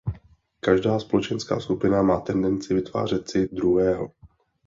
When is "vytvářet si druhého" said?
2.73-4.11